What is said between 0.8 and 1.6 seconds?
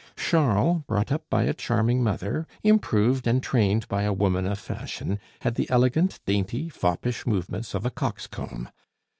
brought up by a